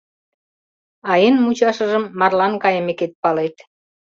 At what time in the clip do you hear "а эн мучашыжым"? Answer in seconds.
1.09-2.03